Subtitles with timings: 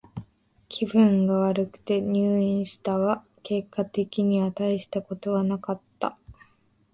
[0.67, 6.17] 気分が悪くて入院したが、結果的にはたいしたことはなかった。